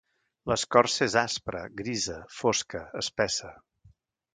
[0.51, 3.57] L'escorça és aspra, grisa, fosca, espessa.